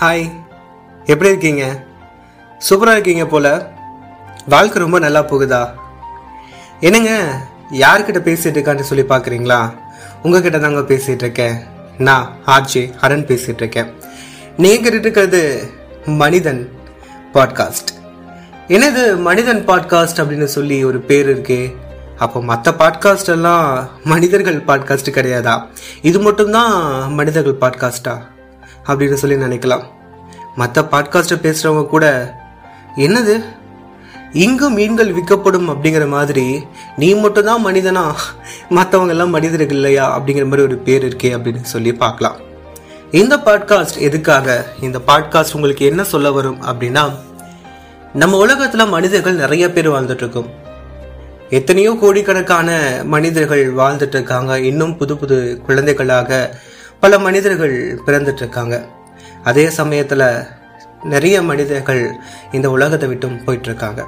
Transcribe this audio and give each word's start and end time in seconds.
Hi 0.00 0.30
எப்படி 1.04 1.28
இருக்கீங்க? 1.28 1.84
சூப்பராக 2.70 2.90
இருக்கீங்க 2.90 3.26
போல. 3.26 3.72
வாழ்க்கை 4.48 4.82
ரொம்ப 4.82 4.98
நல்லா 4.98 5.24
போகுதா? 5.24 5.70
என்னங்க 6.80 7.40
யார்கிட்ட 7.72 8.20
பேசிட்டு 8.28 8.58
இருக்கான்னு 8.58 8.80
சொல்லி 8.80 9.04
பார்க்குறீங்களா 9.04 9.72
உங்ககிட்ட 10.22 10.58
தாங்க 10.58 10.80
பேசிட்டு 10.80 11.24
இருக்கேன். 11.26 11.64
நான் 11.98 12.36
ஆர்ஜே 12.46 12.92
ஹரன் 13.02 13.26
பேசிட்டு 13.26 13.54
இருக்கேன். 13.54 13.94
நீங்க 14.56 14.88
இருக்கிறது 14.88 15.70
மனிதன் 16.06 16.70
பாட்காஸ்ட். 17.32 17.90
என்னது 18.68 19.18
மனிதன் 19.18 19.68
பாட்காஸ்ட் 19.68 20.22
அப்படின்னு 20.22 20.44
சொல்லி 20.44 20.84
ஒரு 20.84 21.00
பேர் 21.00 21.40
இருக்கே. 21.40 21.74
அப்போ 22.18 22.42
மற்ற 22.42 22.70
பாட்காஸ்ட் 22.78 23.28
எல்லாம் 23.28 23.88
மனிதர்கள் 24.04 24.60
பாட்காஸ்ட் 24.60 25.16
கிடையாதா? 25.18 25.66
இது 26.02 26.20
மட்டும்தான் 26.20 26.74
மனிதர்கள் 27.12 27.70
பாட்காஸ்டா? 27.70 28.34
அப்படின்னு 28.88 29.12
சொல்லி 29.12 29.36
நினைக்கலாம். 29.36 29.82
மற்ற 30.54 30.82
பாட்காஸ்ட்டை 30.82 31.36
பேசுகிறவங்க 31.42 31.86
கூட 31.86 32.34
என்னது? 32.96 33.44
இங்கும் 34.32 34.74
மீன்கள் 34.74 35.12
விற்கப்படும் 35.12 35.68
அப்படிங்கிற 35.68 36.08
மாதிரி 36.08 36.64
நீ 36.96 37.14
மட்டும்தான் 37.14 37.66
மனிதனா? 37.66 38.14
மற்றவங்க 38.70 39.08
எல்லாம் 39.08 39.30
மனிதர்கள் 39.30 39.68
இல்லையா? 39.68 40.18
அப்படிங்கிற 40.18 40.44
மாதிரி 40.44 40.62
ஒரு 40.62 40.76
பேர் 40.76 41.04
இருக்கே 41.06 41.38
அப்படின்னு 41.38 41.62
சொல்லி 41.62 41.92
பார்க்கலாம். 41.92 42.36
இந்த 43.10 43.36
பாட்காஸ்ட் 43.36 43.98
எதுக்காக? 43.98 44.66
இந்த 44.80 45.00
பாட்காஸ்ட் 45.06 45.54
உங்களுக்கு 45.54 45.84
என்ன 45.84 46.04
சொல்ல 46.04 46.32
வரும் 46.32 46.62
அப்படின்னா 46.62 47.12
நம்ம 48.14 48.46
உலகத்துல 48.46 48.88
மனிதர்கள் 48.88 49.34
நிறைய 49.34 49.72
பேர் 49.72 49.90
வாழ்ந்துட்டு 49.90 50.16
இருக்கோம் 50.16 50.64
எத்தனையோ 51.50 51.96
கோடிக்கணக்கான 52.00 53.00
மனிதர்கள் 53.04 53.74
வாழ்ந்துட்டு 53.74 54.08
இருக்காங்க 54.08 54.60
இன்னும் 54.60 54.96
புது 54.96 55.16
புது 55.16 55.60
குழந்தைகளாக 55.66 56.58
பல 57.00 57.18
மனிதர்கள் 57.18 58.00
பிறந்துட்டு 58.06 58.36
இருக்காங்க 58.36 58.86
அதே 59.44 59.70
சமயத்தில் 59.70 60.46
நிறைய 61.02 61.42
மனிதர்கள் 61.42 62.18
இந்த 62.52 62.70
உலகத்தை 62.70 63.08
விட்டும் 63.08 63.44
போயிட்டு 63.44 63.68
இருக்காங்க 63.68 64.04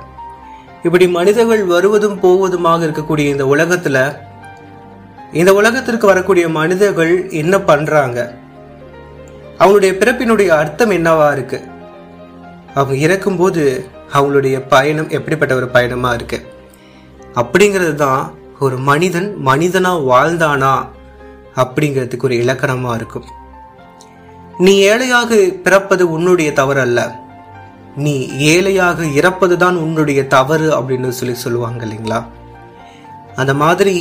இப்படி 0.82 1.08
மனிதர்கள் 1.08 1.64
வருவதும் 1.64 2.20
போவதுமாக 2.20 2.86
இருக்கக்கூடிய 2.86 3.26
இந்த 3.28 3.46
உலகத்தில் 3.46 4.00
இந்த 5.32 5.54
உலகத்திற்கு 5.54 6.06
வரக்கூடிய 6.06 6.48
மனிதர்கள் 6.48 7.28
என்ன 7.30 7.60
பண்றாங்க? 7.60 8.34
அவங்களுடைய 9.58 9.92
பிறப்பினுடைய 9.92 10.48
அர்த்தம் 10.48 10.90
என்னவா 10.90 11.32
இருக்கு? 11.32 11.58
அவங்க 12.74 12.94
இறக்கும்போது 12.94 13.90
அவங்களுடைய 14.12 14.68
பயணம் 14.68 15.08
எப்படிப்பட்ட 15.08 15.54
ஒரு 15.54 15.68
பயணமா 15.68 16.12
இருக்கு? 16.12 16.38
அப்படிங்கிறது 17.34 17.94
தான் 17.94 18.34
ஒரு 18.58 18.78
மனிதன் 18.78 19.36
மனிதனா 19.46 19.92
வாழ்ந்தானா? 20.10 20.72
அப்படிங்கிறதுக்கு 21.62 22.22
ஒரு 22.22 22.34
இலக்கணமா 22.34 22.94
இருக்கும். 22.94 23.24
நீ 24.58 24.78
ஏழையாக 24.78 25.36
பிறப்பது 25.62 26.10
உன்னுடைய 26.10 26.52
தவறு 26.52 26.80
அல்ல 26.80 27.00
நீ 27.96 28.14
ஏழையாக 28.28 29.04
இறப்பதுதான் 29.04 29.76
உன்னுடைய 29.76 30.26
தவறு 30.26 30.66
அப்படின்னு 30.80 31.08
சொல்லி 31.08 31.34
சொல்லுவாங்க 31.34 31.86
இல்லைங்களா? 31.86 32.20
அந்த 33.36 33.54
மாதிரி 33.54 33.94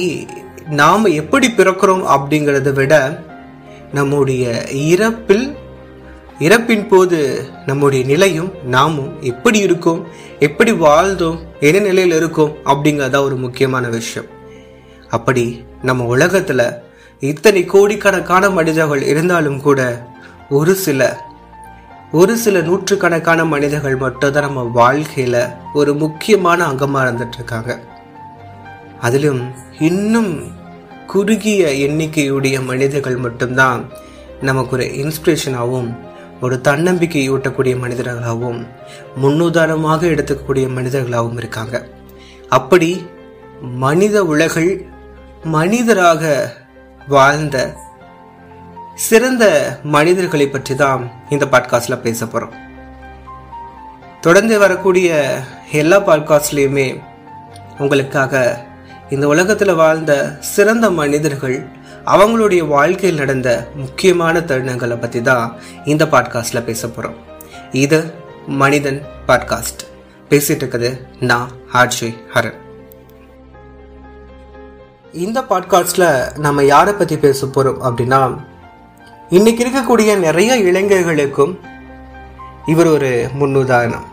நாம் 0.69 1.05
எப்படி 1.05 1.47
பிறக்கிறோம் 1.47 2.03
அப்படிங்கிறத 2.15 2.73
விட 2.73 2.95
நம்முடைய 3.93 4.65
இறப்பில் 4.71 5.45
இறப்பின் 6.39 6.87
போது 6.87 7.19
நம்முடைய 7.65 8.05
நிலையும் 8.05 8.51
நாமும் 8.63 9.13
எப்படி 9.21 9.59
இருக்கோம் 9.59 10.01
எப்படி 10.39 10.71
வாழ்ந்தோம் 10.71 11.37
என்ன 11.59 11.79
நிலையில் 11.79 12.17
இருக்கோம் 12.17 12.53
அப்படிங்கிறதா 12.65 13.21
ஒரு 13.21 13.35
முக்கியமான 13.35 13.87
விஷயம். 13.87 14.29
அப்படி 15.09 15.45
நம்ம 15.81 16.03
உலகத்தில் 16.03 16.65
இத்தனை 17.19 17.65
கோடிக்கணக்கான 17.65 18.49
மனிதர்கள் 18.49 19.01
இருந்தாலும் 19.01 19.61
கூட 19.61 20.09
ஒரு 20.49 20.75
சில 20.75 21.25
ஒரு 22.11 22.37
சில 22.37 22.59
நூற்றுக்கணக்கான 22.59 23.45
மனிதர்கள் 23.45 23.95
மட்டும்தான் 23.95 24.43
நம்ம 24.43 24.71
வாழ்க்கையில 24.75 25.53
ஒரு 25.73 25.93
முக்கியமான 25.93 26.67
அங்கமாக 26.67 27.07
இருந்துட்டு 27.07 27.33
இருக்காங்க 27.33 27.79
அதிலும் 29.01 29.53
இன்னும் 29.79 30.43
குறுகிய 31.07 31.67
எண்ணிக்கையுடைய 31.67 32.65
மனிதர்கள் 32.65 33.15
மட்டும்தான் 33.15 33.85
நமக்கு 34.41 34.75
ஒரு 34.75 34.83
இன்ஸ்பிரேஷனாகவும் 34.83 35.97
ஒரு 36.41 36.61
தன்னம்பிக்கை 36.61 37.31
ஊட்டக்கூடிய 37.31 37.75
மனிதர்களாகவும் 37.83 38.67
முன்னுதாரணமாக 39.21 40.07
எடுத்துக்கக்கூடிய 40.07 40.67
மனிதர்களாகவும் 40.69 41.37
இருக்காங்க. 41.37 41.87
அப்படி 42.49 43.07
மனித 43.61 44.23
உலகில் 44.23 44.85
மனிதராக 45.43 46.53
வாழ்ந்த 47.07 47.57
சிறந்த 48.95 49.45
மனிதர்களை 49.83 50.47
பற்றி 50.47 50.75
தான் 50.75 51.03
இந்த 51.29 51.45
பாட்காஸ்டில் 51.45 52.01
பேச 52.01 52.25
போகிறோம் 52.25 52.55
தொடர்ந்து 54.21 54.59
வரக்கூடிய 54.59 55.09
எல்லா 55.71 55.97
பாட்காஸ்ட்லேயுமே 55.99 56.87
உங்களுக்காக 57.77 58.35
இந்த 59.09 59.27
உலகத்தில் 59.27 59.73
வாழ்ந்த 59.73 60.13
சிறந்த 60.39 60.91
மனிதர்கள் 60.91 61.57
அவங்களுடைய 62.05 62.67
வாழ்க்கையில் 62.67 63.17
நடந்த 63.17 63.49
முக்கியமான 63.75 64.39
தருணங்களை 64.39 64.97
பற்றி 64.97 65.21
தான் 65.21 65.47
இந்த 65.85 66.05
பாட்காஸ்டில் 66.05 66.63
பேச 66.63 66.87
போகிறோம் 66.87 67.17
இது 67.77 67.99
மனிதன் 68.57 68.99
பாட்காஸ்ட் 69.27 69.83
பேசிட்டு 70.31 70.63
இருக்குது 70.63 70.91
நான் 71.19 71.49
ஆர்ஜே 71.73 72.09
ஹரன். 72.33 72.57
இந்த 75.13 75.41
பாட்காஸ்டில் 75.41 76.37
நம்ம 76.37 76.63
யாரை 76.63 76.93
பற்றி 76.93 77.17
பேச 77.17 77.47
போகிறோம் 77.47 77.81
அப்படின்னா 77.83 78.37
இன்னைக்கு 79.29 79.65
இருக்கக்கூடிய 79.65 80.17
நிறைய 80.17 80.57
இளைஞர்களுக்கும் 80.57 81.59
இவர் 82.65 82.87
ஒரு 82.87 83.27
முன்னுதாரணம். 83.39 84.05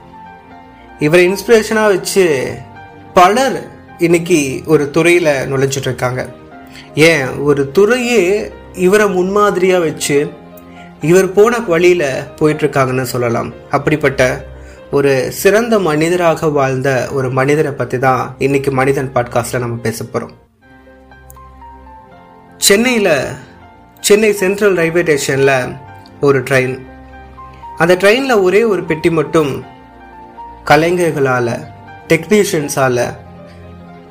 இவரை 0.99 1.28
இன்ஸ்பிரேஷனாக 1.28 1.87
வச்சு 1.87 2.55
பலர் 3.15 3.71
இன்னைக்கு 3.99 4.62
ஒரு 4.66 4.91
துறையில் 4.91 5.27
நுழைஞ்சிட்டு 5.27 5.81
இருக்காங்க. 5.81 6.28
ஏன்? 6.94 7.28
ஒரு 7.28 7.71
துறையே 7.71 8.53
இவரை 8.72 9.09
முன்மாதிரியாக 9.09 9.84
வச்சு 9.84 10.31
இவர் 11.00 11.32
போன 11.32 11.59
வழியில் 11.59 12.22
போயிட்டுருக்காங்கன்னு 12.37 13.03
சொல்லலாம். 13.03 13.53
அப்படிப்பட்ட 13.71 14.44
ஒரு 14.91 15.32
சிறந்த 15.32 15.78
மனிதராக 15.78 16.49
வாழ்ந்த 16.49 17.09
ஒரு 17.12 17.31
மனிதரை 17.31 17.72
பற்றி 17.72 17.99
தான் 17.99 18.34
இன்னைக்கு 18.38 18.71
மனிதன் 18.71 19.11
பாட்காஸ்ட்டில் 19.15 19.59
நம்ம 19.59 19.76
பேச 19.76 20.05
போகிறோம் 20.05 20.44
சென்னையில் 22.66 23.12
சென்னை 24.00 24.32
சென்ட்ரல் 24.32 24.75
ரயில்வே 24.75 25.02
ஸ்டேஷனில் 25.02 25.72
ஒரு 26.20 26.42
ட்ரெயின் 26.42 26.75
அந்த 27.76 27.94
ட்ரெயினில் 27.94 28.42
ஒரே 28.42 28.64
ஒரு 28.64 28.82
பெட்டி 28.82 29.10
மட்டும் 29.10 29.50
கலைஞர்களால் 30.64 31.50
டெக்னீஷியன்ஸால் 32.08 33.02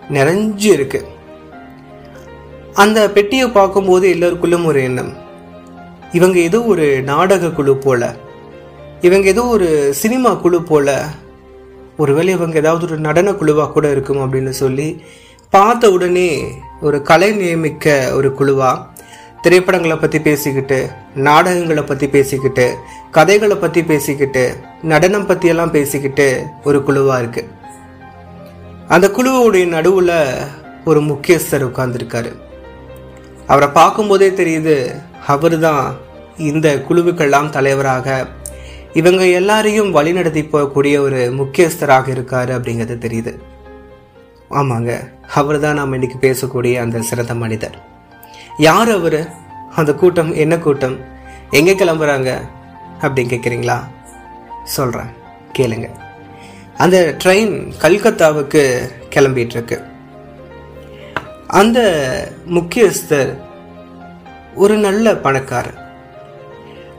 நிறைஞ்சு 0.09 0.67
இருக்கு. 0.77 0.99
அந்த 2.73 3.11
பெட்டியை 3.11 3.47
பார்க்கும்போது 3.49 4.13
எல்லோருக்குள்ளும் 4.13 4.65
ஒரு 4.65 4.83
எண்ணம். 4.83 5.13
இவங்க 6.11 6.39
ஏதோ 6.39 6.63
ஒரு 6.63 7.01
நாடக 7.01 7.49
குழு 7.49 7.77
போல 7.77 8.15
இவங்க 9.01 9.27
ஏதோ 9.27 9.45
ஒரு 9.45 9.93
சினிமா 9.93 10.33
குழு 10.33 10.63
போல 10.63 11.05
ஒருவேளை 11.97 12.33
இவங்க 12.33 12.57
ஏதாவது 12.57 12.85
ஒரு 12.85 12.97
நடன 12.97 13.33
குழுவாக 13.33 13.71
கூட 13.71 13.91
இருக்கும் 13.91 14.17
அப்படின்னு 14.17 14.49
சொல்லி 14.49 15.03
பார்த்த 15.49 15.91
உடனே 15.91 16.29
ஒரு 16.85 16.97
கலை 17.09 17.27
நியமிக்க 17.39 17.87
ஒரு 18.15 18.29
குழுவா? 18.39 18.71
திரைப்படங்களை 19.43 19.95
பற்றி 19.97 20.19
பேசிக்கிட்டு 20.27 20.77
நாடகங்களை 21.27 21.83
பற்றி 21.83 22.07
பேசிக்கிட்டு 22.15 22.65
கதைகளை 23.17 23.55
பற்றி 23.55 23.81
பேசிக்கிட்டு 23.91 24.43
நடனம் 24.91 25.27
பற்றியெல்லாம் 25.29 25.71
பேசிக்கிட்டு 25.71 26.27
ஒரு 26.63 26.79
குழுவாக 26.83 27.19
இருக்கு. 27.19 27.43
அந்த 28.87 29.07
குழுவுடைய 29.17 29.67
நடுவில் 29.75 30.15
ஒரு 30.85 31.01
முக்கியஸ்தர் 31.01 31.67
உட்கார்ந்துருக்காரு. 31.69 32.31
அவரை 33.47 33.69
பார்க்கும்போதே 33.79 34.29
தெரியுது 34.41 34.75
அவர் 35.35 35.57
தான் 35.59 35.85
இந்த 36.49 36.67
குழுவுக்கெல்லாம் 36.89 37.49
தலைவராக 37.49 38.27
இவங்க 38.93 39.23
எல்லாரையும் 39.39 39.95
வழிநடத்தி 39.95 40.43
போகக்கூடிய 40.45 40.95
ஒரு 41.07 41.21
முக்கியஸ்தராக 41.39 42.07
இருக்காரு 42.15 42.51
அப்படிங்கிறது 42.57 42.97
தெரியுது. 43.07 43.33
ஆமாங்க. 44.53 45.09
அவர் 45.33 45.59
தான் 45.59 45.73
நாம் 45.73 45.93
இன்னைக்கு 45.93 46.17
பேசக்கூடிய 46.19 46.79
அந்த 46.79 47.01
சிறந்த 47.01 47.35
மனிதர். 47.35 47.77
யார் 48.57 48.91
அவர்? 48.91 49.29
அந்த 49.75 49.93
கூட்டம் 49.93 50.33
என்ன 50.33 50.57
கூட்டம்? 50.57 50.99
எங்கே 51.49 51.73
கிளம்புறாங்க? 51.73 52.41
அப்படின்னு 53.01 53.33
கேட்குறீங்களா? 53.33 53.79
சொல்கிறேன் 54.63 55.09
கேளுங்க. 55.57 55.89
அந்த 56.77 57.15
ட்ரெயின் 57.23 57.71
கல்கத்தாவுக்கு 57.81 58.91
கிளம்பிகிட்ருக்கு 59.09 59.91
அந்த 61.47 61.79
முக்கியஸ்தர் 62.49 63.37
ஒரு 64.55 64.77
நல்ல 64.77 65.15
பணக்காரர். 65.15 65.81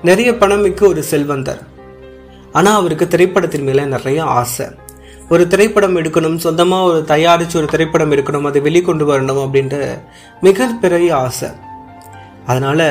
நிறைய 0.03 0.37
பணம் 0.37 0.61
மிக்க 0.61 0.87
ஒரு 0.87 1.03
செல்வந்தர். 1.03 1.63
ஆனால் 2.53 2.77
அவருக்கு 2.77 3.09
திரைப்படத்தின் 3.09 3.63
மேலே 3.63 3.85
நிறைய 3.85 4.25
ஆசை. 4.25 4.67
ஒரு 5.29 5.49
திரைப்படம் 5.49 5.97
எடுக்கணும் 5.97 6.37
சொந்தமாக 6.37 6.85
ஒரு 6.85 7.05
தயாரித்து 7.05 7.59
ஒரு 7.59 7.67
திரைப்படம் 7.67 8.13
எடுக்கணும் 8.13 8.49
அதை 8.49 8.63
வெளிக்கொண்டு 8.63 9.05
வரணும் 9.11 9.41
அப்படின்ற 9.45 9.77
மிகப்பெரிய 10.41 11.17
ஆசை. 11.17 11.49
அதனால் 12.47 12.87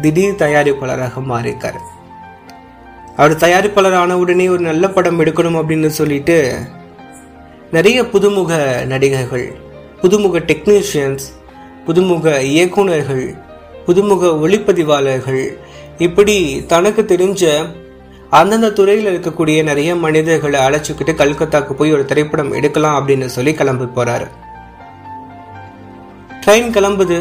திடீர் 0.00 0.40
தயாரிப்பாளராக 0.42 1.20
மாறியிருக்காரு. 1.30 1.80
அவர் 3.16 3.34
தயாரிப்பாளர் 3.36 3.92
ஆன 3.92 4.16
உடனே 4.18 4.48
ஒரு 4.48 4.60
நல்ல 4.60 4.88
படம் 4.88 5.20
எடுக்கணும் 5.20 5.58
அப்படின்னு 5.60 5.86
சொல்லிட்டு 5.86 6.38
நிறைய 7.72 8.02
புதுமுக 8.02 8.52
நடிகர்கள் 8.84 9.46
புதுமுக 10.02 10.40
டெக்னீஷியன்ஸ் 10.50 11.26
புதுமுக 11.86 12.26
இயக்குனர்கள் 12.40 13.26
புதுமுக 13.86 14.24
ஒளிப்பதிவாளர்கள் 14.44 15.44
இப்படி 15.98 16.64
தனக்கு 16.66 17.02
தெரிஞ்ச 17.02 17.44
அந்தந்த 18.36 18.70
துறையில் 18.70 19.10
இருக்கக்கூடிய 19.14 19.62
நிறைய 19.62 19.94
மனிதர்களை 19.94 20.60
அழைச்சிக்கிட்டு 20.60 21.12
கல்கத்தாக்கு 21.20 21.72
போய் 21.72 21.92
ஒரு 21.92 22.04
திரைப்படம் 22.04 22.52
எடுக்கலாம் 22.52 22.96
அப்படின்னு 22.96 23.26
சொல்லி 23.26 23.54
கிளம்பி 23.54 23.84
போறாரு. 23.84 24.26
ட்ரெயின் 26.46 26.74
கிளம்புது. 26.76 27.18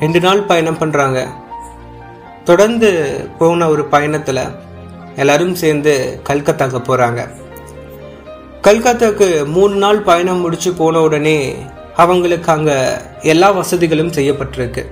ரெண்டு 0.00 0.20
நாள் 0.20 0.42
பயணம் 0.42 0.78
பண்றாங்க. 0.78 1.26
தொடர்ந்து 2.44 2.90
போன 3.38 3.68
ஒரு 3.68 3.86
பயணத்துல 3.90 4.54
எல்லாரும் 5.16 5.54
சேர்ந்து 5.54 6.20
கல்கத்தாக்கு 6.28 6.80
போறாங்க. 6.90 7.28
கல்கத்தாக்கு 8.62 9.46
மூணு 9.46 9.74
நாள் 9.74 10.00
பயணம் 10.00 10.40
முடிச்சு 10.40 10.72
போன 10.72 11.00
உடனே 11.00 11.56
அவங்களுக்கு 11.96 12.52
அங்க 12.52 12.72
எல்லா 13.22 13.50
வசதிகளும் 13.50 14.12
செய்யப்பட்டிருக்கு. 14.12 14.84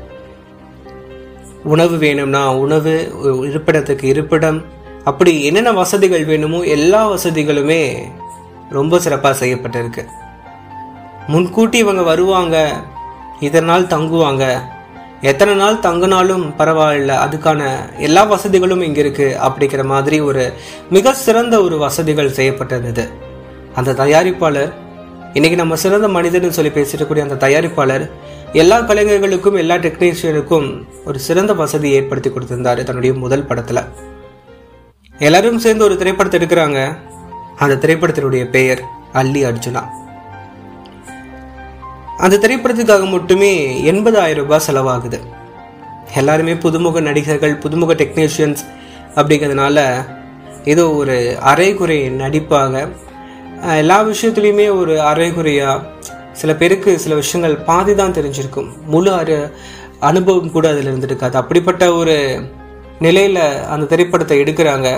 உணவு 1.64 1.96
வேணும்னா 1.96 2.42
உணவு 2.56 2.92
இருப்பிடத்துக்கு 3.24 4.04
இருப்பிடம் 4.04 4.76
அப்படி 5.04 5.44
என்னென்ன 5.44 5.72
வசதிகள் 5.72 6.24
வேணுமோ 6.24 6.64
எல்லா 6.64 7.12
வசதிகளுமே 7.12 7.98
ரொம்ப 8.70 8.98
சிறப்பாக 8.98 9.46
செய்யப்பட்டிருக்கு. 9.46 10.04
முன்கூட்டி 11.26 11.78
இவங்க 11.78 12.02
வருவாங்க 12.02 12.72
இத்தனை 13.40 13.68
நாள் 13.68 13.82
தங்குவாங்க. 13.82 14.60
எத்தனை 15.20 15.54
நாள் 15.54 15.74
தங்கினாலும் 15.74 16.54
பரவாயில்ல 16.58 17.12
அதுக்கான 17.24 17.70
எல்லா 17.98 18.24
வசதிகளும் 18.24 18.80
இங்கே 18.80 19.00
இருக்கு 19.00 19.36
அப்படிங்கிற 19.42 19.84
மாதிரி 19.84 20.20
ஒரு 20.20 20.52
மிக 20.90 21.12
சிறந்த 21.12 21.62
ஒரு 21.62 21.78
வசதிகள் 21.78 22.30
செய்யப்பட்டிருந்தது. 22.30 23.08
அந்த 23.74 23.92
தயாரிப்பாளர் 23.92 24.72
இன்னைக்கு 25.32 25.58
நம்ம 25.58 25.76
சிறந்த 25.76 26.08
மனிதன் 26.08 26.50
சொல்லி 26.50 26.70
பேசிட்டு 26.70 27.20
அந்த 27.20 27.46
தயாரிப்பாளர் 27.46 28.10
எல்லா 28.52 28.80
கலைஞர்களுக்கும் 28.80 29.56
எல்லா 29.56 29.74
டெக்னீஷியனுக்கும் 29.74 30.84
ஒரு 31.04 31.18
சிறந்த 31.18 31.52
வசதி 31.52 31.90
ஏற்படுத்தி 31.90 32.30
கொடுத்திருந்தாரு 32.30 32.82
தன்னுடைய 32.82 33.14
முதல் 33.14 33.46
படத்துல. 33.46 33.84
எல்லாரும் 35.26 35.62
சேர்ந்து 35.62 35.84
ஒரு 35.84 35.94
திரைப்படத்தை 36.00 36.38
எடுக்கிறாங்க. 36.40 36.80
அந்த 37.62 37.78
திரைப்படத்தினுடைய 37.82 38.44
பெயர் 38.56 38.80
அல்லி 39.20 39.40
அர்ஜுனா. 39.48 39.82
அந்த 42.24 42.38
திரைப்படத்துக்காக 42.42 43.06
மட்டுமே 43.14 43.50
எண்பதாயிரம் 43.92 44.40
ரூபாய் 44.42 44.66
செலவாகுது. 44.66 45.18
எல்லாருமே 46.20 46.54
புதுமுக 46.64 47.00
நடிகர்கள் 47.08 47.54
புதுமுக 47.64 47.94
டெக்னீஷியன்ஸ் 48.02 48.62
அப்படிங்கிறதுனால 49.18 49.86
ஏதோ 50.72 50.84
ஒரு 51.00 51.16
அரைகுறை 51.50 51.98
நடிப்பாக 52.22 52.84
எல்லா 53.82 53.98
விஷயத்துலையுமே 54.12 54.66
ஒரு 54.80 54.94
அரைகுறையாக 55.10 55.86
சில 56.40 56.50
பேருக்கு 56.60 56.90
சில 57.04 57.14
விஷயங்கள் 57.22 57.64
பாதி 57.70 57.94
தான் 58.00 58.16
தெரிஞ்சிருக்கும். 58.18 58.68
முழு 58.92 59.10
அரு 59.20 59.38
அனுபவம் 60.10 60.54
கூட 60.56 60.66
அதில் 60.72 60.90
இருந்திருக்காது. 60.90 61.36
அப்படிப்பட்ட 61.42 61.84
ஒரு 62.00 62.16
நிலையில் 63.04 63.42
அந்த 63.72 63.88
திரைப்படத்தை 63.92 64.36
எடுக்கிறாங்க. 64.42 64.88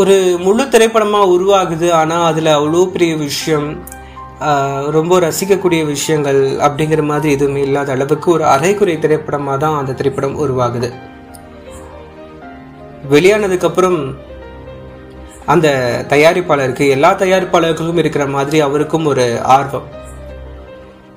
ஒரு 0.00 0.16
முழு 0.46 0.64
திரைப்படமாக 0.72 1.32
உருவாகுது 1.34 1.88
ஆனால் 2.00 2.26
அதில் 2.30 2.50
அவ்வளோ 2.56 2.82
பெரிய 2.94 3.12
விஷயம் 3.28 3.68
ரொம்ப 4.96 5.14
ரசிக்கக்கூடிய 5.24 5.80
விஷயங்கள் 5.92 6.40
அப்படிங்கிற 6.66 7.02
மாதிரி 7.10 7.34
எதுவுமே 7.36 7.62
இல்லாத 7.68 7.92
அளவுக்கு 7.96 8.28
ஒரு 8.34 8.44
அரைக்குறை 8.54 8.94
திரைப்படமாக 9.04 9.56
தான் 9.64 9.78
அந்த 9.80 9.94
திரைப்படம் 9.98 10.38
உருவாகுது. 10.44 10.88
வெளியானதுக்கப்புறம் 13.14 13.98
அந்த 15.52 15.68
தயாரிப்பாளருக்கு 16.12 16.86
எல்லா 16.96 17.10
தயாரிப்பாளர்களுக்கும் 17.22 18.00
இருக்கிற 18.02 18.24
மாதிரி 18.36 18.58
அவருக்கும் 18.68 19.08
ஒரு 19.12 19.26
ஆர்வம். 19.56 19.86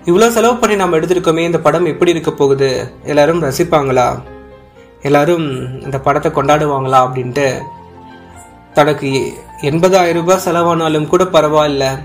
இவ்வளோ 0.09 0.29
செலவு 0.35 0.55
பண்ணி 0.61 0.75
நம்ம 0.81 0.97
எடுத்திருக்கோமே 0.99 1.43
இந்த 1.49 1.59
படம் 1.65 1.91
எப்படி 1.91 2.13
இருக்க 2.15 2.31
போகுது 2.41 2.69
எல்லாரும் 3.11 3.43
ரசிப்பாங்களா? 3.47 4.07
எல்லாரும் 5.03 5.47
இந்த 5.81 5.99
படத்தை 5.99 6.31
கொண்டாடுவாங்களா 6.31 6.99
அப்படின்ட்டு 7.05 7.61
தனக்கு 8.73 9.33
எண்பதாயிரம் 9.61 10.13
ரூபாய் 10.13 10.41
செலவானாலும் 10.45 11.07
கூட 11.07 11.23
பரவாயில்ல. 11.23 11.99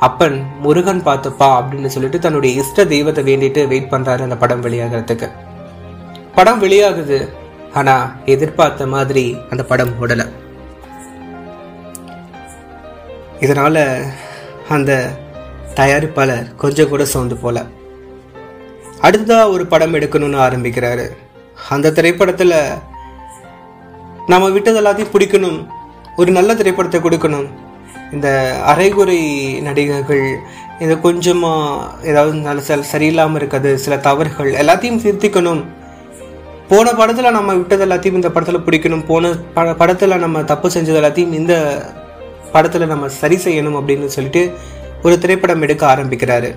அப்பன் 0.00 0.46
முருகன் 0.58 1.02
பார்த்துப்பா 1.04 1.60
அப்படின்னு 1.60 1.86
சொல்லிட்டு 1.86 2.18
தன்னுடைய 2.18 2.60
இஷ்ட 2.60 2.84
தெய்வத்தை 2.84 3.24
வேண்டிட்டு 3.24 3.66
வெயிட் 3.66 3.90
பண்றாரு 3.90 4.22
அந்த 4.22 4.36
படம் 4.36 4.64
வெளியாகிறதுக்கு. 4.64 5.30
படம் 6.34 6.62
வெளியாகுது. 6.62 7.28
ஆனா 7.74 8.14
எதிர்பார்த்த 8.24 8.86
மாதிரி 8.86 9.36
அந்த 9.50 9.64
படம் 9.64 9.92
ஓடல. 10.00 10.28
இதனால 13.40 14.02
அந்த 14.68 15.10
தயாரிப்பாளர் 15.74 16.54
கொஞ்சம் 16.56 16.88
கூட 16.88 17.04
சோர்ந்து 17.04 17.36
போல. 17.36 17.64
அடுத்ததா 19.02 19.50
ஒரு 19.50 19.66
படம் 19.66 19.94
எடுக்கணும்னு 19.94 20.42
ஆரம்பிக்கிறாரு. 20.46 21.08
அந்த 21.68 21.92
திரைப்படத்தில் 21.92 22.52
நம்ம 24.26 24.48
விட்டது 24.48 24.82
எல்லாத்தையும் 24.82 25.06
பிடிக்கணும். 25.12 25.66
ஒரு 26.16 26.32
நல்ல 26.32 26.54
திரைப்படத்தை 26.54 27.00
கொடுக்கணும். 27.00 27.48
இந்த 28.12 28.58
அரைகுறை 28.64 29.52
நடிகர்கள் 29.60 30.38
இது 30.78 31.00
கொஞ்சமாக 31.00 32.06
ஏதாவது 32.06 32.36
நல்ல 32.36 32.62
சில 32.62 32.84
சரியில்லாமல் 32.92 33.28
இருக்குது 33.28 33.74
சில 33.74 33.98
தவறுகள் 33.98 34.52
எல்லாத்தையும் 34.52 34.98
திருத்திக்கணும். 34.98 35.64
போன 36.68 36.92
படத்தில் 36.92 37.30
நம்ம 37.30 37.54
விட்டது 37.54 37.86
எல்லாத்தையும் 37.86 38.14
இந்த 38.14 38.30
படத்தில் 38.30 38.60
பிடிக்கணும். 38.60 39.04
போன 39.04 39.34
ப- 39.54 39.74
படத்தில் 39.74 40.18
நம்ம 40.18 40.44
தப்பு 40.44 40.68
செஞ்சது 40.68 41.02
எல்லாத்தையும் 41.02 41.32
இந்த 41.32 41.84
படத்தில் 42.52 42.86
நம்ம 42.86 43.08
சரி 43.08 43.36
செய்யணும் 43.36 43.70
அப்படின்னு 43.70 44.06
சொல்லிட்டு 44.06 44.54
ஒரு 45.02 45.18
திரைப்படம் 45.18 45.62
எடுக்க 45.62 45.96
ஆரம்பிக்கிறாரு. 45.96 46.56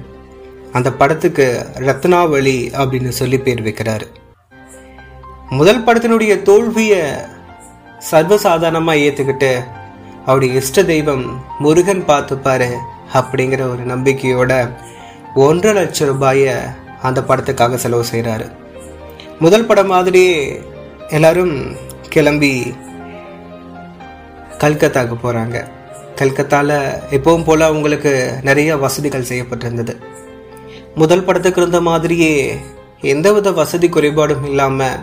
அந்த 0.71 0.91
படத்துக்கு 0.91 1.65
ரத்னாவளி 1.75 2.71
அப்படின்னு 2.77 3.09
சொல்லி 3.09 3.37
பேர் 3.37 3.63
வைக்கிறாரு. 3.63 4.01
முதல் 5.57 5.83
படத்தினுடைய 5.83 6.33
தோல்வியை 6.41 7.01
சர்வசாதாரணமாக 8.11 9.03
ஏற்றுக்கிட்டு 9.05 9.51
அவருடைய 10.25 10.59
இஷ்ட 10.59 10.83
தெய்வம் 10.83 11.25
முருகன் 11.59 12.03
பார்த்துப்பாரு 12.07 12.69
அப்படிங்கிற 13.13 13.61
ஒரு 13.69 13.83
நம்பிக்கையோட 13.85 14.51
ஒன்றரை 15.35 15.73
லட்சம் 15.73 16.07
ரூபாயை 16.07 16.53
அந்த 17.01 17.21
படத்துக்காக 17.21 17.75
செலவு 17.75 18.05
செய்கிறாரு 18.11 18.45
முதல் 19.39 19.65
படம் 19.65 19.87
மாதிரியே 19.87 20.35
எல்லாரும் 21.07 21.53
கிளம்பி 22.09 22.51
கல்கத்தாவுக்கு 24.57 25.17
போகிறாங்க 25.23 25.57
கல்கத்தாவில் 26.15 26.77
எப்பவும் 27.09 27.43
போல் 27.43 27.61
அவங்களுக்கு 27.61 28.11
நிறைய 28.41 28.77
வசதிகள் 28.77 29.29
செய்யப்பட்டிருந்தது. 29.29 29.93
முதல் 30.95 31.23
படத்துக்கு 31.23 31.61
இருந்த 31.61 31.81
மாதிரியே 31.81 32.33
எந்தவித 33.01 33.51
வசதி 33.51 33.87
குறைபாடும் 33.87 34.45
இல்லாமல் 34.45 34.99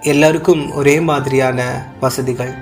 எல்லோருக்கும் 0.00 0.74
ஒரே 0.74 1.00
மாதிரியான 1.00 1.88
வசதிகள். 2.00 2.52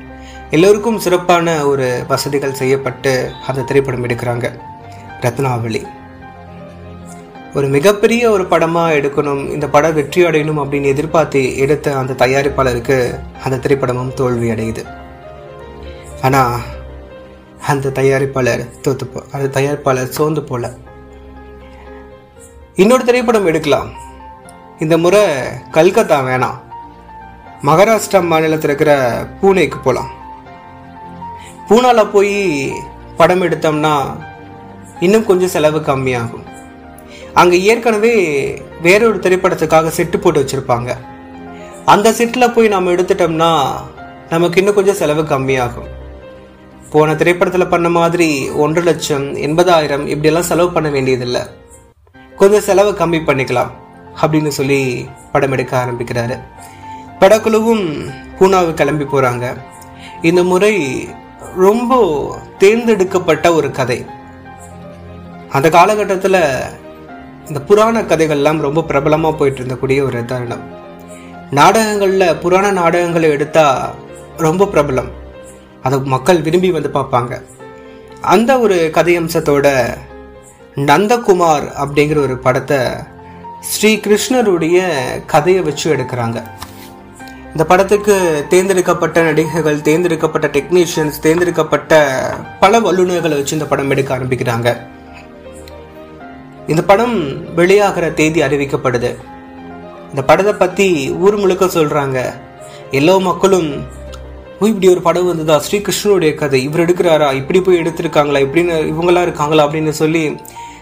எல்லோருக்கும் 0.50 0.98
சிறப்பான 0.98 1.66
ஒரு 1.66 2.04
வசதிகள் 2.08 2.54
செய்யப்பட்டு 2.54 3.30
அந்த 3.46 3.62
திரைப்படம் 3.62 4.04
எடுக்கிறாங்க. 4.04 4.58
ரத்னாவளி. 5.20 5.86
ஒரு 7.54 7.66
மிகப்பெரிய 7.66 8.30
ஒரு 8.30 8.46
படமாக 8.46 8.94
எடுக்கணும் 8.94 9.48
இந்த 9.48 9.68
படம் 9.68 9.94
வெற்றி 9.94 10.24
அடையணும் 10.24 10.62
அப்படின்னு 10.62 10.84
எதிர்பார்த்து 10.84 11.56
எடுத்த 11.56 11.96
அந்த 11.96 12.26
தயாரிப்பாளருக்கு 12.26 13.20
அந்த 13.44 13.68
திரைப்படமும் 13.68 14.14
தோல்வி 14.14 14.50
அடையுது. 14.50 14.84
ஆனால் 16.22 16.60
அந்த 17.66 17.88
தயாரிப்பாளர் 17.88 18.66
தோத்து 18.82 19.04
போ 19.04 19.22
அந்த 19.32 19.60
தயாரிப்பாளர் 19.60 20.08
சோர்ந்து 20.08 20.42
போல. 20.42 20.74
இன்னொரு 22.74 23.04
திரைப்படம் 23.04 23.46
எடுக்கலாம். 23.46 23.90
இந்த 24.78 24.98
முறை 24.98 25.24
கல்கத்தா 25.70 26.20
வேணாம். 26.20 26.64
மகாராஷ்டிரா 27.62 28.20
மாநிலத்தில் 28.26 28.70
இருக்கிற 28.70 28.92
பூனேக்கு 29.40 29.78
போகலாம் 29.82 30.10
பூனால 31.68 32.10
போய் 32.10 32.72
படம் 33.16 33.42
எடுத்தோம்னா 33.42 33.92
இன்னும் 35.00 35.24
கொஞ்சம் 35.24 35.48
செலவு 35.48 35.78
கம்மியாகும். 35.78 36.44
அங்கே 37.32 37.62
ஏற்கனவே 37.62 38.14
வேறொரு 38.82 39.18
திரைப்படத்துக்காக 39.18 39.90
செட்டு 39.96 40.16
போட்டு 40.16 40.42
வச்சுருப்பாங்க. 40.42 40.96
அந்த 41.84 42.10
செட்டில் 42.10 42.52
போய் 42.54 42.68
நம்ம 42.68 42.90
எடுத்துட்டோம்னா 42.90 43.50
நமக்கு 44.30 44.58
இன்னும் 44.58 44.74
கொஞ்சம் 44.74 44.94
செலவு 44.94 45.22
கம்மியாகும். 45.22 45.90
போன 46.90 47.14
திரைப்படத்தில் 47.14 47.68
பண்ண 47.68 47.88
மாதிரி 47.88 48.50
ஒன்று 48.50 48.82
லட்சம் 48.82 49.34
எண்பதாயிரம் 49.34 50.06
இப்படியெல்லாம் 50.06 50.50
செலவு 50.50 50.70
பண்ண 50.70 50.88
வேண்டியதில்லை. 50.88 51.42
கொஞ்சம் 52.36 52.60
செலவு 52.60 52.92
கம்மி 52.92 53.20
பண்ணிக்கலாம் 53.24 53.72
அப்படின்னு 54.22 54.48
சொல்லி 54.48 55.08
படம் 55.32 55.52
எடுக்க 55.52 55.84
ஆரம்பிக்கிறாரு. 55.84 56.38
படக்குழுவும் 57.20 57.84
பூனாவை 58.38 58.72
கிளம்பி 58.74 59.04
போகிறாங்க 59.04 59.46
இந்த 60.28 60.40
முறை 60.50 60.74
ரொம்ப 61.64 62.00
தேர்ந்தெடுக்கப்பட்ட 62.58 63.46
ஒரு 63.58 63.68
கதை. 63.78 63.98
அந்த 65.56 65.68
காலகட்டத்தில் 65.76 66.40
இந்த 67.48 67.60
புராண 67.68 67.96
கதைகள்லாம் 68.02 68.64
ரொம்ப 68.66 68.82
பிரபலமாக 68.82 69.36
போயிட்டு 69.36 69.60
இருந்தக்கூடிய 69.62 70.00
ஒரு 70.08 70.24
தருணம். 70.24 70.64
நாடகங்களில் 71.50 72.38
புராண 72.42 72.70
நாடகங்களை 72.80 73.28
எடுத்தா 73.30 73.66
ரொம்ப 74.46 74.68
பிரபலம். 74.72 75.10
அதை 75.82 75.98
மக்கள் 76.14 76.44
விரும்பி 76.46 76.70
வந்து 76.70 76.90
பார்ப்பாங்க. 76.98 77.34
அந்த 78.34 78.52
ஒரு 78.58 78.90
கதையம்சத்தோட 78.94 79.66
நந்தகுமார் 80.88 81.66
அப்படிங்கிற 81.82 82.18
ஒரு 82.26 82.36
படத்தை 82.46 82.80
ஸ்ரீ 83.60 83.90
கிருஷ்ணருடைய 83.96 84.78
கதையை 85.26 85.62
வச்சு 85.62 85.86
எடுக்கிறாங்க. 85.96 86.38
இந்த 87.48 87.64
படத்துக்கு 87.64 88.46
தேர்ந்தெடுக்கப்பட்ட 88.48 89.22
நடிகைகள் 89.22 89.80
தேர்ந்தெடுக்கப்பட்ட 89.80 90.46
டெக்னீஷியன்ஸ் 90.46 91.18
தேர்ந்தெடுக்கப்பட்ட 91.20 92.12
பல 92.60 92.80
வல்லுநர்களை 92.80 93.36
வச்சு 93.36 93.52
இந்த 93.52 93.64
படம் 93.64 93.90
எடுக்க 93.90 94.18
ஆரம்பிக்கிறாங்க. 94.18 94.76
இந்த 96.66 96.82
படம் 96.82 97.44
வெளியாகிற 97.56 98.14
தேதி 98.14 98.42
அறிவிக்கப்படுது. 98.42 99.16
இந்த 100.08 100.22
படத்தை 100.26 100.54
பற்றி 100.54 101.10
ஊர் 101.10 101.36
முழுக்க 101.36 101.64
சொல்கிறாங்க 101.64 102.32
எல்லா 102.90 103.16
மக்களும் 103.16 103.84
"ஓ, 104.60 104.66
இப்படி 104.66 104.88
ஒரு 104.88 105.02
படம் 105.02 105.26
வந்ததா? 105.26 105.62
ஸ்ரீகிருஷ்ணனுடைய 105.70 106.34
கதை. 106.34 106.62
இவர் 106.62 106.80
எடுக்கிறாரா? 106.80 107.34
இப்படி 107.34 107.60
போய் 107.60 107.80
எடுத்திருக்காங்களா? 107.80 108.46
இப்படின்னு 108.46 108.94
இவங்களாம் 108.94 109.22
இருக்காங்களா? 109.22 109.66
அப்படின்னு 109.66 109.90
சொல்லி 109.90 110.36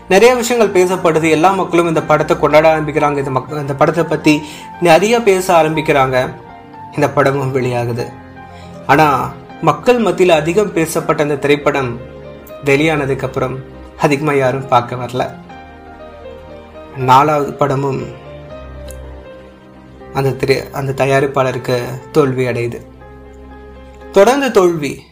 நிறைய 0.09 0.35
விஷயங்கள் 0.35 0.85
பேசப்படுது. 0.85 1.31
எல்லா 1.31 1.53
மக்களும் 1.53 1.89
இந்த 1.89 2.03
படத்தை 2.03 2.39
கொண்டாட 2.39 2.77
ஆரம்பிக்கிறாங்க. 2.77 3.17
இந்த 3.17 3.31
மக் 3.31 3.61
இந்த 3.61 3.75
படத்தை 3.75 4.05
பற்றி 4.05 4.43
நிறைய 4.81 5.23
பேச 5.23 5.63
ஆரம்பிக்கிறாங்க. 5.63 6.35
இந்த 6.95 7.11
படமும் 7.11 7.55
வெளியாகுது. 7.55 8.13
ஆனால் 8.87 9.33
மக்கள் 9.61 9.99
மத்தியில் 9.99 10.35
அதிகம் 10.35 10.73
பேசப்பட்ட 10.73 11.23
அந்த 11.23 11.37
திரைப்படம் 11.37 12.01
வெளியானதுக்கு 12.65 13.25
அப்புறம் 13.25 13.65
அதிகமாக 13.99 14.37
யாரும் 14.39 14.69
பார்க்க 14.69 14.97
வரல. 14.97 15.35
நாலாவது 16.97 17.53
படமும் 17.53 18.03
அந்த 20.15 20.31
திரை 20.31 20.71
அந்த 20.73 21.05
தயாரிப்பாளருக்கு 21.05 21.79
தோல்வி 22.13 22.47
அடையுது. 22.47 22.81
தொடர்ந்து 24.13 24.51
தோல்வி 24.51 25.03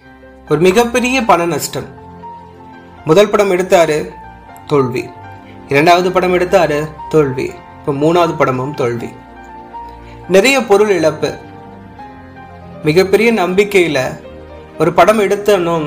ஒரு 0.49 0.61
மிகப்பெரிய 0.61 1.23
பண 1.23 1.45
நஷ்டம். 1.47 1.89
முதல் 3.05 3.29
படம் 3.29 3.51
எடுத்தாரு 3.51 4.09
தோல்வி. 4.67 5.09
இரண்டாவது 5.69 6.13
படம் 6.13 6.35
எடுத்தாரு 6.35 6.89
தோல்வி. 7.09 7.53
இப்போ 7.79 7.93
மூணாவது 7.93 8.37
படமும் 8.37 8.75
தோல்வி. 8.75 9.09
நிறைய 10.29 10.65
பொருள் 10.65 10.91
இழப்பு. 10.91 11.37
மிகப்பெரிய 12.87 13.29
நம்பிக்கையில் 13.43 14.05
ஒரு 14.81 14.91
படம் 14.99 15.23
எடுத்தணும் 15.25 15.87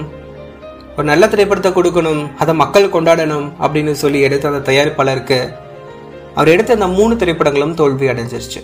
ஒரு 0.96 1.06
நல்ல 1.10 1.24
திரைப்படத்தை 1.32 1.70
கொடுக்கணும் 1.74 2.22
அதை 2.42 2.54
மக்கள் 2.62 2.94
கொண்டாடணும் 2.94 3.48
அப்படின்னு 3.64 3.94
சொல்லி 4.02 4.20
எடுத்த 4.28 4.52
அந்த 4.52 4.62
தயாரிப்பாளருக்கு 4.70 5.40
அவர் 6.38 6.52
எடுத்த 6.54 6.78
அந்த 6.78 6.88
மூணு 6.98 7.14
திரைப்படங்களும் 7.22 7.78
தோல்வி 7.80 8.06
அடைஞ்சிருச்சு. 8.12 8.62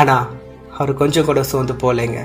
ஆனால் 0.00 0.26
அவர் 0.78 0.92
கொஞ்சம் 1.00 1.26
கூட 1.28 1.42
சோர்ந்து 1.50 1.74
போகலைங்க. 1.82 2.20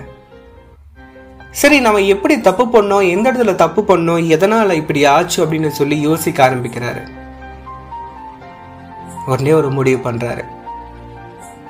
சரி 1.62 1.78
நம்ம 1.86 2.02
எப்படி 2.14 2.36
தப்பு 2.48 2.66
பண்ணோம் 2.74 3.10
எந்த 3.16 3.26
இடத்துல 3.32 3.56
தப்பு 3.64 3.82
பண்ணோம் 3.90 4.28
எதனால் 4.36 4.80
இப்படி 4.82 5.02
ஆச்சு 5.16 5.38
அப்படின்னு 5.44 5.72
சொல்லி 5.80 5.98
யோசிக்க 6.08 6.40
ஆரம்பிக்கிறாரு. 6.48 7.04
உடனே 9.32 9.54
ஒரு 9.60 9.70
முடிவு 9.78 10.00
பண்ணுறாரு 10.08 10.44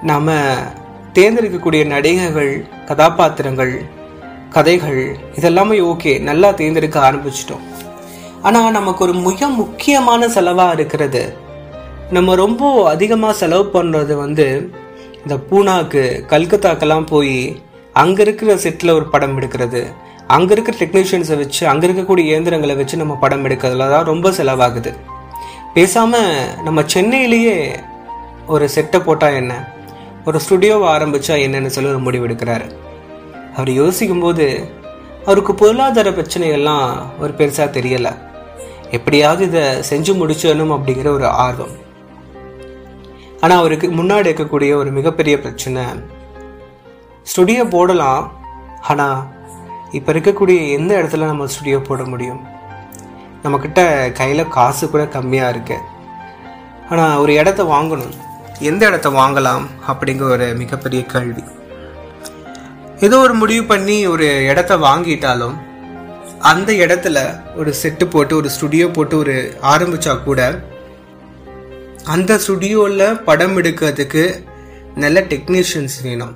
நாம் 0.09 0.31
தேர்ந்தெடுக்கக்கூடிய 1.17 1.83
நடிகைகள் 1.93 2.53
கதாபாத்திரங்கள் 2.89 3.73
கதைகள் 4.55 5.01
இதெல்லாமே 5.39 5.77
ஓகே 5.91 6.11
நல்லா 6.29 6.49
தேர்ந்தெடுக்க 6.51 6.97
ஆரம்பிச்சிட்டோம். 7.09 7.63
ஆனால் 8.41 8.71
நமக்கு 8.71 9.03
ஒரு 9.05 9.13
மிக 9.27 9.47
முக்கியமான 9.47 10.27
செலவாக 10.27 10.75
இருக்கிறது. 10.77 11.21
நம்ம 12.11 12.35
ரொம்ப 12.35 12.89
அதிகமாக 12.93 13.33
செலவு 13.33 13.65
பண்ணுறது 13.75 14.15
வந்து 14.15 14.47
இந்த 15.23 15.35
பூனாக்கு 15.49 16.01
கல்கத்தாக்கெல்லாம் 16.31 17.07
போய் 17.13 17.37
அங்கே 18.01 18.21
இருக்கிற 18.21 18.55
செட்டில் 18.55 18.95
ஒரு 18.97 19.05
படம் 19.05 19.35
எடுக்கிறது. 19.39 19.81
அங்கே 20.27 20.53
இருக்கிற 20.55 20.75
டெக்னீஷியன்ஸை 20.81 21.37
வச்சு 21.43 21.63
அங்கே 21.67 21.87
இருக்கக்கூடிய 21.87 22.25
இயந்திரங்களை 22.31 22.75
வச்சு 22.75 23.01
நம்ம 23.01 23.13
படம் 23.23 23.45
எடுக்கிறதுல 23.45 23.89
தான் 23.95 24.09
ரொம்ப 24.11 24.29
செலவாகுது. 24.29 24.93
பேசாமல் 25.73 26.31
நம்ம 26.63 26.79
சென்னையிலேயே 26.95 27.57
ஒரு 28.47 28.65
செட்டை 28.69 28.99
போட்டால் 28.99 29.37
என்ன? 29.41 29.53
ஒரு 30.25 30.39
ஸ்டுடியோவை 30.45 30.87
ஆரம்பிச்சா 30.95 31.35
என்னென்னு 31.45 31.73
சொல்லி 31.75 31.89
ஒரு 31.89 31.99
முடிவு 31.99 32.27
எடுக்கிறாரு. 32.27 32.67
அவர் 33.55 33.71
யோசிக்கும் 33.81 34.23
போது 34.25 34.45
அவருக்கு 35.25 35.53
பொருளாதார 35.55 36.09
பிரச்சனைகள்லாம் 36.09 36.87
ஒரு 37.19 37.33
பெருசாக 37.39 37.67
தெரியலை. 37.77 38.13
எப்படியாவது 38.97 39.43
இதை 39.49 39.63
செஞ்சு 39.89 40.13
முடிச்சிடணும் 40.19 40.73
அப்படிங்கிற 40.77 41.09
ஒரு 41.17 41.27
ஆர்வம். 41.45 41.75
ஆனால் 43.41 43.61
அவருக்கு 43.61 43.87
முன்னாடி 43.99 44.27
இருக்கக்கூடிய 44.31 44.71
ஒரு 44.75 44.89
மிகப்பெரிய 44.91 45.35
பிரச்சனை 45.39 45.83
ஸ்டுடியோ 47.31 47.63
போடலாம். 47.75 48.25
ஆனால் 48.91 49.19
இப்போ 49.91 50.09
இருக்கக்கூடிய 50.13 50.59
எந்த 50.77 50.91
இடத்துல 50.99 51.29
நம்ம 51.31 51.47
ஸ்டுடியோ 51.47 51.79
போட 51.79 52.03
முடியும்? 52.03 52.41
நம்மக்கிட்ட 53.43 54.11
கையில் 54.11 54.51
காசு 54.57 54.89
கூட 54.89 55.03
கம்மியாக 55.03 55.53
இருக்கு. 55.53 55.77
ஆனால் 56.89 57.17
ஒரு 57.17 57.33
இடத்த 57.33 57.63
வாங்கணும். 57.63 58.15
எந்த 58.69 58.83
இடத்த 58.89 59.09
வாங்கலாம் 59.19 59.65
அப்படிங்கிற 59.91 60.25
ஒரு 60.35 60.47
மிகப்பெரிய 60.61 61.01
கேள்வி. 61.13 61.43
ஏதோ 63.05 63.17
ஒரு 63.25 63.33
முடிவு 63.41 63.63
பண்ணி 63.71 63.95
ஒரு 64.13 64.27
இடத்த 64.51 64.73
வாங்கிட்டாலும் 64.87 65.55
அந்த 66.51 66.69
இடத்துல 66.83 67.17
ஒரு 67.59 67.71
செட்டு 67.81 68.05
போட்டு 68.13 68.33
ஒரு 68.39 68.49
ஸ்டுடியோ 68.55 68.87
போட்டு 68.97 69.17
ஒரு 69.23 69.35
ஆரம்பிச்சா 69.73 70.13
கூட 70.27 70.41
அந்த 72.13 72.37
ஸ்டுடியோவில் 72.45 73.19
படம் 73.27 73.57
எடுக்கிறதுக்கு 73.59 74.23
நல்ல 75.03 75.19
டெக்னீஷியன்ஸ் 75.33 75.97
வேணும். 76.07 76.33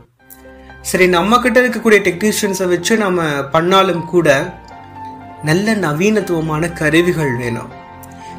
சரி 0.90 1.08
நம்ம 1.16 1.40
கிட்ட 1.40 1.58
இருக்கக்கூடிய 1.62 2.00
டெக்னீஷியன்ஸை 2.08 2.68
வச்சு 2.74 2.94
நம்ம 3.06 3.22
பண்ணாலும் 3.56 4.06
கூட 4.14 4.30
நல்ல 5.50 5.76
நவீனத்துவமான 5.86 6.74
கருவிகள் 6.80 7.34
வேணும். 7.42 7.72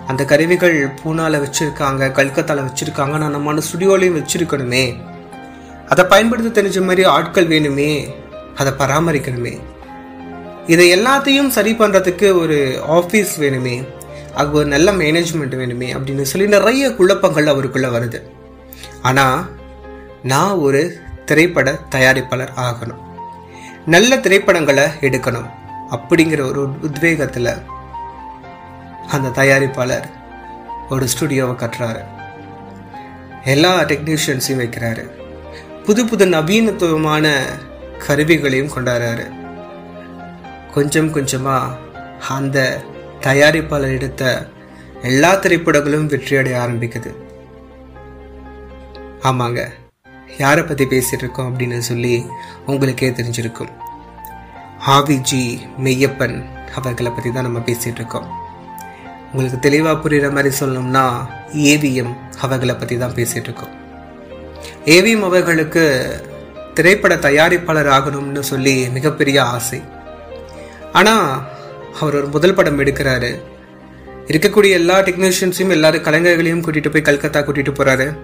அந்த 0.08 0.24
கருவிகள் 0.24 0.86
பூனால 0.86 1.40
வச்சிருக்காங்க 1.40 2.10
கல்கத்தால 2.10 2.68
வச்சிருக்காங்க. 2.68 3.16
நான் 3.16 3.30
நம்ம 3.30 3.52
ஸ்டுடியோலையும் 3.52 4.20
வச்சிருக்கணுமே. 4.20 4.96
அதை 5.88 6.04
பயன்படுத்த 6.04 6.62
தெரிஞ்ச 6.62 6.80
மாதிரி 6.82 7.04
ஆட்கள் 7.04 7.48
வேணுமே. 7.48 8.08
அதை 8.56 8.72
பராமரிக்கணுமே. 8.78 9.58
இதை 10.66 10.96
எல்லாத்தையும் 10.96 11.48
சரி 11.48 11.72
பண்றதுக்கு 11.72 12.40
ஒரு 12.40 12.84
ஆஃபீஸ் 12.88 13.28
வேணுமே. 13.38 13.88
அது 14.34 14.52
ஒரு 14.52 14.66
நல்ல 14.66 14.92
மேனேஜ்மெண்ட் 14.92 15.56
வேணுமே 15.60 15.96
அப்படின்னு 15.96 16.22
சொல்லி 16.22 16.48
நிறைய 16.48 16.94
குழப்பங்கள் 16.94 17.46
அவருக்குள்ள 17.46 17.88
வருது. 17.88 18.22
ஆனா 19.02 19.48
நான் 20.22 20.50
ஒரு 20.50 20.96
திரைப்பட 21.24 21.78
தயாரிப்பாளர் 21.90 22.48
ஆகணும். 22.56 23.00
நல்ல 23.86 24.18
திரைப்படங்களை 24.18 24.84
எடுக்கணும். 25.00 25.50
அப்படிங்கிற 25.90 26.48
ஒரு 26.48 26.68
உத்வேகத்துல 26.82 27.62
அந்த 29.08 29.42
தயாரிப்பாளர் 29.42 30.06
ஒரு 30.90 31.06
ஸ்டுடியோவை 31.06 31.54
கட்டுறாரு. 31.54 32.04
எல்லா 33.44 33.80
டெக்னீஷியன்ஸையும் 33.80 34.60
வைக்கிறாரு. 34.62 35.10
புது 35.84 36.06
புது 36.06 36.26
நவீனத்துவமான 36.26 37.38
கருவிகளையும் 38.06 38.72
கொண்டாடுறாரு. 38.76 39.30
கொஞ்சம் 40.74 41.12
கொஞ்சமாக 41.12 41.76
அந்த 42.28 42.82
தயாரிப்பாளர் 43.20 43.94
எடுத்த 43.94 44.48
எல்லா 45.02 45.34
திரைப்படங்களும் 45.34 46.08
வெற்றியடைய 46.08 46.54
ஆரம்பிக்குது. 46.64 47.14
ஆமாங்க. 49.22 49.70
யாரை 50.38 50.64
பற்றி 50.64 50.84
பேசிகிட்டு 50.84 51.18
இருக்கோம் 51.18 51.58
அப்படின்னு 51.58 51.78
சொல்லி 51.78 52.26
உங்களுக்கே 52.66 53.10
தெரிஞ்சிருக்கும். 53.10 53.72
ஆவிஜி 54.86 55.58
மெய்யப்பன் 55.84 56.44
அவர்களை 56.74 57.12
பற்றி 57.12 57.30
தான் 57.32 57.42
நம்ம 57.42 57.58
பேசிகிட்டு 57.58 58.00
இருக்கோம். 58.02 58.46
உங்களுக்கு 59.32 59.58
தெளிவாக 59.58 60.08
புரிகிற 60.08 60.28
மாதிரி 60.32 60.54
சொல்லணும்னா 60.60 61.04
ஏவிஎம் 61.52 62.12
அவர்களை 62.40 62.74
பற்றி 62.74 62.96
தான் 62.96 63.14
பேசிகிட்டு 63.14 63.48
இருக்கோம். 63.48 63.74
ஏவிஎம் 64.84 65.24
அவர்களுக்கு 65.24 65.84
திரைப்பட 66.74 67.14
தயாரிப்பாளர் 67.16 67.90
ஆகணும்னு 67.96 68.38
சொல்லி 68.38 68.88
மிகப்பெரிய 68.88 69.44
ஆசை. 69.44 69.82
ஆனால் 70.92 71.42
அவர் 72.00 72.14
ஒரு 72.14 72.28
முதல் 72.28 72.54
படம் 72.54 72.80
எடுக்கிறாரு. 72.80 73.30
இருக்கக்கூடிய 74.26 74.70
எல்லா 74.70 74.98
டெக்னீஷியன்ஸையும் 74.98 75.74
எல்லாரும் 75.76 76.02
கலைஞர்களையும் 76.02 76.64
கூட்டிகிட்டு 76.64 76.92
போய் 76.92 77.02
கல்கத்தா 77.02 77.40
கூட்டிகிட்டு 77.40 77.74
போகிறாரு 77.78 78.16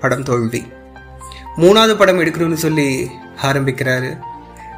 படம் 0.00 0.22
தோல்வி. 0.22 0.66
மூணாவது 1.56 1.94
படம் 1.94 2.20
எடுக்கணும்னு 2.20 2.60
சொல்லி 2.64 3.10
ஆரம்பிக்கிறாரு. 3.42 4.10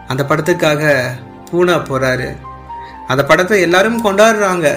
அந்த 0.09 0.23
படத்துக்காக 0.29 0.83
பூனா 1.51 1.75
போகிறாரு 1.89 2.29
அந்த 3.07 3.25
படத்தை 3.25 3.61
எல்லாரும் 3.61 4.05
கொண்டாடுறாங்க. 4.05 4.69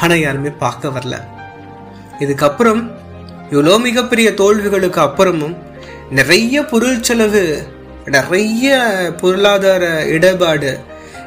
ஆனா 0.00 0.14
யாருமே 0.14 0.50
பார்க்க 0.50 0.88
வரல. 0.88 1.16
இதுக்கப்புறம் 2.18 2.90
இவ்வளோ 3.50 3.80
மிகப்பெரிய 3.80 4.30
தோல்விகளுக்கு 4.30 5.00
அப்புறமும் 5.00 5.56
நிறைய 6.10 6.64
பொருள் 6.64 7.02
செலவு 7.02 7.66
நிறைய 8.04 8.80
பொருளாதார 9.20 10.04
இடர்பாடு 10.06 10.80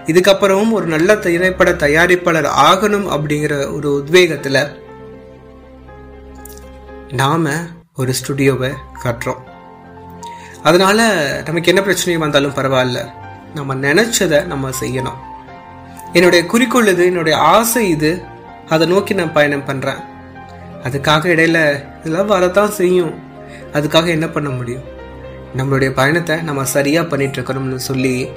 இதுக்கப்புறமும் 0.06 0.72
ஒரு 0.72 0.86
நல்ல 0.86 1.16
திரைப்பட 1.16 1.72
தயாரிப்பாளர் 1.72 2.50
ஆகணும் 2.68 3.08
அப்படிங்கிற 3.16 3.76
ஒரு 3.76 4.04
உத்வேகத்தில் 4.04 4.80
நாம 7.14 7.50
ஒரு 7.96 8.14
ஸ்டுடியோவை 8.20 8.74
கட்டுறோம். 9.04 9.44
அதனால 10.64 11.00
நமக்கு 11.46 11.76
என்ன 11.76 11.82
பிரச்சனையும் 11.82 12.24
வந்தாலும் 12.26 12.56
பரவாயில்ல. 12.56 13.10
நம்ம 13.56 13.76
நினைச்சதை 13.76 14.46
நம்ம 14.46 14.70
செய்யணும். 14.70 15.20
என்னுடைய 16.14 16.46
குறிக்கோள் 16.46 16.88
இது 16.88 17.06
என்னுடைய 17.06 17.38
ஆசை 17.38 17.90
இது 17.90 18.22
அதை 18.70 18.88
நோக்கி 18.88 19.14
நான் 19.14 19.34
பயணம் 19.34 19.68
பண்ணுறேன் 19.68 20.02
அதுக்காக 20.84 21.30
இடையில 21.34 21.60
இதெல்லாம் 22.00 22.32
வரதான் 22.32 22.76
செய்யும். 22.80 23.14
அதுக்காக 23.74 24.08
என்ன 24.08 24.28
பண்ண 24.28 24.50
முடியும்? 24.50 24.86
நம்மளுடைய 25.58 25.90
பயணத்தை 25.90 26.36
நம்ம 26.42 26.66
சரியாக 26.66 27.08
பண்ணிட்டு 27.08 27.42
இருக்கணும்னு 27.42 27.76
சொல்லி 27.76 28.30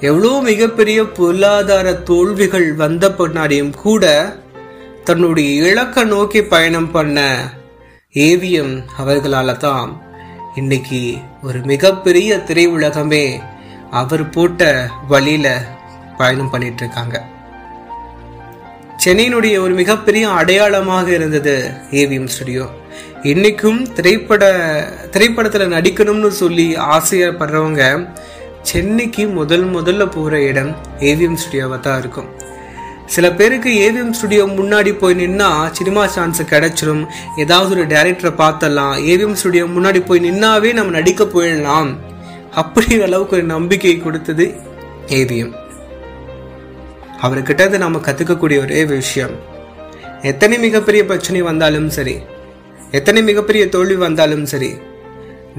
எவ்வளோ 0.00 0.40
மிகப்பெரிய 0.40 1.04
பொருளாதார 1.04 1.92
தோல்விகள் 1.92 2.74
வந்த 2.74 3.08
பின்னாடியும் 3.08 3.74
கூட 3.74 4.34
தன்னுடைய 5.04 5.70
இலக்கை 5.70 6.04
நோக்கி 6.04 6.42
பயணம் 6.42 6.90
பண்ண 6.90 7.18
ஏவிஎம் 8.14 8.74
அவர்களால் 8.96 9.56
தான் 9.56 10.02
இன்னைக்கு 10.54 11.16
ஒரு 11.42 11.60
மிகப்பெரிய 11.60 12.36
திரையுலகமே 12.36 13.24
அவர் 13.90 14.28
போட்ட 14.28 14.88
வழியில 15.08 15.64
பயணம் 16.16 16.50
பண்ணிட்டு 16.50 16.82
இருக்காங்க. 16.84 17.16
சென்னையினுடைய 19.02 19.58
ஒரு 19.58 19.74
மிகப்பெரிய 19.74 20.24
அடையாளமாக 20.28 21.10
இருந்தது 21.10 21.54
ஏவிஎம் 22.00 22.28
ஸ்டுடியோ 22.34 22.64
இன்னைக்கும் 23.22 23.80
திரைப்பட 23.92 24.42
திரைப்படத்தில் 25.10 25.72
நடிக்கணும்னு 25.74 26.30
சொல்லி 26.40 26.66
ஆசையப்படுறவங்க 26.76 27.82
சென்னைக்கு 28.62 29.24
முதல் 29.38 29.64
முதல்ல 29.76 30.06
போகிற 30.10 30.42
இடம் 30.50 30.70
ஏவிஎம் 30.98 31.40
ஸ்டுடியோவாக 31.42 31.80
தான் 31.80 31.98
இருக்கும். 31.98 32.28
சில 33.06 33.32
பேருக்கு 33.32 33.70
ஏவிஎம் 33.86 34.14
ஸ்டுடியோ 34.18 34.44
முன்னாடி 34.58 34.92
போய் 34.98 35.18
நின்னா 35.22 35.48
சினிமா 35.70 36.04
சான்ஸ் 36.06 36.42
கிடைச்சிரும். 36.42 37.02
ஏதாவது 37.36 37.74
ஒரு 37.76 37.86
டைரக்டரை 37.94 38.32
பார்த்தலாம் 38.42 38.94
ஏவிஎம் 39.12 39.38
ஸ்டுடியோ 39.42 39.64
முன்னாடி 39.78 40.02
போய் 40.06 40.24
நின்னாவே 40.28 40.72
நம்ம 40.72 40.90
நடிக்க 40.98 41.24
போயிடலாம். 41.24 41.90
அப்படிங்கிற 42.62 43.08
அளவுக்கு 43.10 43.36
ஒரு 43.36 43.46
நம்பிக்கை 43.54 43.96
கொடுத்தது 43.98 44.46
ஏவிஎம் 45.06 45.52
அவர்கிட்ட 47.22 47.60
இருந்து 47.60 47.78
நம்ம 47.78 47.98
கற்றுக்கக்கூடிய 47.98 48.58
ஒரே 48.64 48.84
விஷயம். 48.84 49.34
எத்தனை 50.22 50.58
மிகப்பெரிய 50.58 51.04
பிரச்சனை 51.04 51.42
வந்தாலும் 51.42 51.90
சரி 51.90 52.16
எத்தனை 52.90 53.22
மிகப்பெரிய 53.22 53.68
தோல்வி 53.68 53.94
வந்தாலும் 53.94 54.46
சரி 54.46 54.70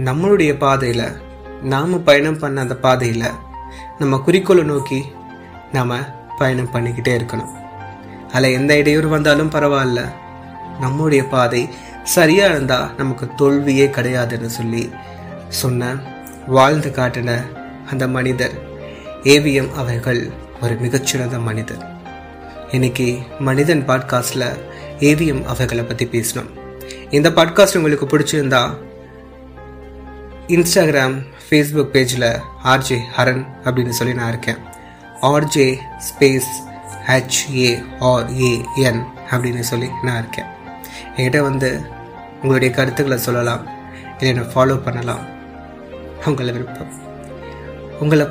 நம்மளுடைய 0.06 0.52
பாதையில் 0.58 1.08
நாம 1.62 1.98
பயணம் 1.98 2.40
பண்ண 2.40 2.62
அந்த 2.62 2.76
பாதையில் 2.76 3.30
நம்ம 4.00 4.18
குறிக்கோளை 4.18 4.64
நோக்கி 4.64 5.00
நாம் 5.72 5.94
பயணம் 6.38 6.70
பண்ணிக்கிட்டே 6.74 7.14
இருக்கணும். 7.20 7.52
அதில் 8.32 8.56
எந்த 8.60 8.78
இடையூறு 8.78 9.08
வந்தாலும் 9.08 9.52
பரவாயில்ல. 9.52 10.02
நம்முடைய 10.80 11.24
பாதை 11.24 11.70
சரியாக 12.04 12.54
இருந்தால் 12.54 12.92
நமக்கு 12.98 13.26
தோல்வியே 13.38 13.86
கிடையாதுன்னு 13.88 14.52
சொல்லி 14.60 14.84
சொன்ன 15.48 15.92
வாழ்ந்து 16.48 16.90
காட்டின 16.90 17.32
அந்த 17.92 18.08
மனிதர் 18.08 18.56
ஏவிஎம் 19.24 19.74
அவர்கள். 19.74 20.24
ஒரு 20.64 20.76
மிகச்சிறந்த 20.76 21.38
மனிதர். 21.38 21.92
இன்னைக்கு 22.72 23.20
மனிதன் 23.40 23.88
பாட்காஸ்டில் 23.88 24.60
ஏவிஎம் 25.00 25.46
அவர்களை 25.46 25.84
பற்றி 25.84 26.06
பேசணும். 26.06 26.50
இந்த 27.10 27.30
பாட்காஸ்ட் 27.30 27.78
உங்களுக்கு 27.78 28.06
பிடிச்சிருந்தா 28.06 28.74
இன்ஸ்டாகிராம் 30.48 31.26
ஃபேஸ்புக் 31.50 31.92
பேஜில் 31.94 32.40
ஆர்ஜே 32.64 33.00
ஹரன் 33.18 33.46
அப்படின்னு 33.64 33.90
சொல்லி 33.90 34.14
நான் 34.14 34.28
இருக்கேன். 34.28 34.58
ஆர்ஜே 35.22 35.78
ஸ்பேஸ் 36.08 36.50
ஹெச்ஏஆர்ஏஎன் 37.08 39.04
அப்படின்னு 39.32 39.60
சொல்லி 39.60 39.90
நான் 40.04 40.20
இருக்கேன். 40.20 40.46
என்கிட்ட 41.18 41.42
வந்து 41.42 41.82
உங்களுடைய 42.36 42.74
கருத்துக்களை 42.74 43.24
சொல்லலாம். 43.24 43.68
இல்லை 44.20 44.36
என்னை 44.36 44.44
ஃபாலோ 44.44 44.78
பண்ணலாம். 44.78 45.26
உங்களை 46.26 46.52
விருப்பம். 46.52 46.94
உங்களை 48.00 48.28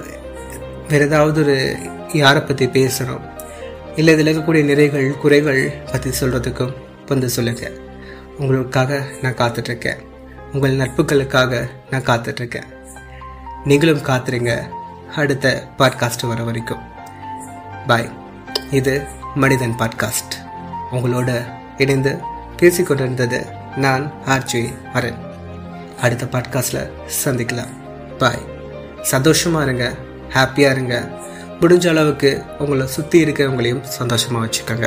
வேறு 0.88 1.04
ஏதாவது 1.04 1.42
ஒரு 1.42 1.76
யாரை 2.12 2.42
பற்றி 2.42 2.66
பேசுகிறோம் 2.66 3.30
இல்லை 3.96 4.14
இதில் 4.14 4.38
இருக்கக்கூடிய 4.38 4.64
நிறைகள் 4.64 5.18
குறைகள் 5.18 5.82
பற்றி 5.92 6.10
சொல்கிறதுக்கும் 6.20 6.74
வந்து 7.06 7.28
சொல்லுங்கள் 7.28 7.80
உங்களுக்காக 8.38 9.04
நான் 9.22 9.34
காத்துட்ருக்கேன். 9.34 9.98
உங்கள் 10.52 10.76
நட்புகளுக்காக 10.76 11.70
நான் 11.90 12.04
காத்துட்ருக்கேன். 12.04 12.62
நீங்களும் 13.64 13.98
காத்துருங்க. 13.98 14.62
அடுத்த 15.14 15.68
பாட்காஸ்ட் 15.78 16.26
வர 16.26 16.42
வரைக்கும். 16.42 16.78
பாய் 17.86 18.12
இது 18.70 19.06
மனிதன் 19.34 19.74
பாட்காஸ்ட் 19.78 20.34
உங்களோட 20.92 21.44
இணைந்து 21.78 22.18
பேசிக்கொண்டிருந்தது 22.62 23.46
நான் 23.76 24.12
ஆர்ஜி 24.26 24.74
அரண். 24.92 25.18
அடுத்த 26.00 26.24
பாட்காஸ்டில் 26.24 26.90
சந்திக்கலாம். 27.24 27.72
பாய் 28.18 28.46
சந்தோஷமாக 29.02 29.64
இருங்க. 29.64 29.94
ஹாப்பியாக 30.28 30.70
இருங்க. 30.70 31.08
முடிஞ்ச 31.62 31.88
அளவுக்கு 31.88 32.30
உங்களை 32.58 32.86
சுற்றி 32.86 33.24
இருக்கிறவங்களையும் 33.24 33.82
சந்தோஷமாக 33.98 34.44
வச்சுக்கோங்க. 34.46 34.86